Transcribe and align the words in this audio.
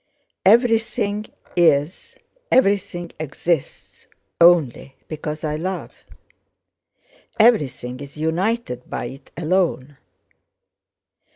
Everything 0.47 1.27
is, 1.55 2.17
everything 2.51 3.11
exists, 3.19 4.07
only 4.41 4.95
because 5.07 5.43
I 5.43 5.57
love. 5.57 5.93
Everything 7.39 7.99
is 7.99 8.17
united 8.17 8.89
by 8.89 9.05
it 9.05 9.29
alone. 9.37 9.97